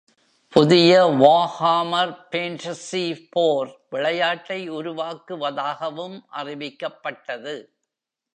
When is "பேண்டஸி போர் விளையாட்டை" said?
2.31-4.69